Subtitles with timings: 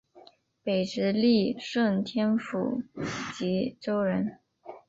[0.63, 2.81] 北直隶顺天府
[3.37, 4.39] 蓟州人。